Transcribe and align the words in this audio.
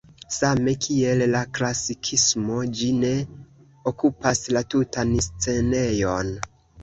Same 0.35 0.71
kiel 0.85 1.19
la 1.33 1.41
klasikismo 1.57 2.55
ĝi 2.79 2.89
ne 3.03 3.11
okupas 3.93 4.41
la 4.57 4.65
tutan 4.75 5.13
scenejon. 5.27 6.33